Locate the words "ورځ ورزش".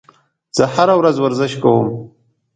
0.99-1.53